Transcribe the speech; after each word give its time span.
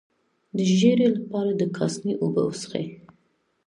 د 0.55 0.57
ژیړي 0.77 1.07
لپاره 1.15 1.51
د 1.55 1.61
کاسني 1.77 2.13
اوبه 2.21 2.41
وڅښئ 2.45 2.85